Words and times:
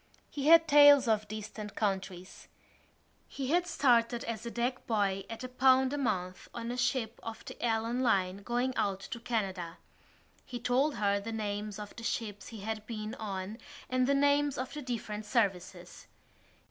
He 0.31 0.47
had 0.47 0.67
tales 0.67 1.07
of 1.07 1.27
distant 1.27 1.75
countries. 1.75 2.47
He 3.27 3.51
had 3.51 3.67
started 3.67 4.23
as 4.23 4.47
a 4.47 4.49
deck 4.49 4.87
boy 4.87 5.25
at 5.29 5.43
a 5.43 5.47
pound 5.47 5.93
a 5.93 5.97
month 5.99 6.47
on 6.55 6.71
a 6.71 6.75
ship 6.77 7.19
of 7.21 7.45
the 7.45 7.63
Allan 7.63 8.01
Line 8.01 8.37
going 8.37 8.75
out 8.77 9.01
to 9.01 9.19
Canada. 9.19 9.77
He 10.43 10.59
told 10.59 10.95
her 10.95 11.19
the 11.19 11.31
names 11.31 11.77
of 11.77 11.95
the 11.95 12.03
ships 12.03 12.47
he 12.47 12.61
had 12.61 12.83
been 12.87 13.13
on 13.19 13.59
and 13.91 14.07
the 14.07 14.15
names 14.15 14.57
of 14.57 14.73
the 14.73 14.81
different 14.81 15.27
services. 15.27 16.07